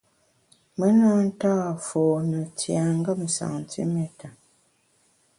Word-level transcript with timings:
Me 0.77 0.87
na 0.99 1.09
nta 1.29 1.55
fone 1.87 2.39
tiengem 2.59 3.21
santiméta. 3.37 4.29